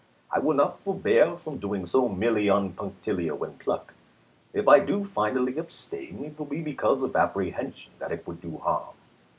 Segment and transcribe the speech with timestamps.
[0.31, 3.93] I will not forbear from doing so merely on punctilio and pluck.
[4.51, 8.41] If I do finally abstain, it will be because of appre hension that it would
[8.41, 8.95] do harm.